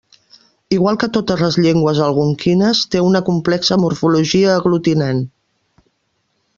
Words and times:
Igual 0.77 0.95
que 1.03 1.09
totes 1.17 1.43
les 1.47 1.57
llengües 1.65 2.01
algonquines, 2.07 2.81
té 2.95 3.05
una 3.11 3.23
complexa 3.29 3.81
morfologia 3.85 4.57
aglutinant. 4.59 5.25